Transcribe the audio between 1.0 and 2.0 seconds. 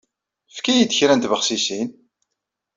n tbexsisin.